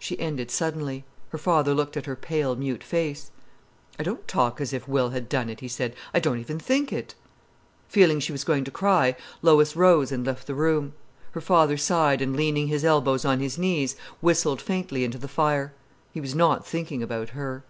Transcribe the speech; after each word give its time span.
She 0.00 0.18
ended 0.18 0.50
suddenly. 0.50 1.04
Her 1.28 1.38
father 1.38 1.74
looked 1.74 1.96
at 1.96 2.06
her 2.06 2.16
pale, 2.16 2.56
mute 2.56 2.82
face. 2.82 3.30
"I 4.00 4.02
don't 4.02 4.26
talk 4.26 4.60
as 4.60 4.72
if 4.72 4.88
Will 4.88 5.10
had 5.10 5.28
done 5.28 5.48
it," 5.48 5.60
he 5.60 5.68
said. 5.68 5.94
"I 6.12 6.18
don't 6.18 6.40
even 6.40 6.58
think 6.58 6.92
it." 6.92 7.14
Feeling 7.88 8.18
she 8.18 8.32
was 8.32 8.42
going 8.42 8.64
to 8.64 8.72
cry, 8.72 9.14
Lois 9.42 9.76
rose 9.76 10.10
and 10.10 10.26
left 10.26 10.48
the 10.48 10.56
room. 10.56 10.94
Her 11.30 11.40
father 11.40 11.76
sighed, 11.76 12.20
and 12.20 12.34
leaning 12.34 12.66
his 12.66 12.84
elbows 12.84 13.24
on 13.24 13.38
his 13.38 13.58
knees, 13.58 13.94
whistled 14.20 14.60
faintly 14.60 15.04
into 15.04 15.18
the 15.18 15.28
fire. 15.28 15.72
He 16.12 16.20
was 16.20 16.34
not 16.34 16.66
thinking 16.66 17.00
about 17.00 17.28
her. 17.28 17.62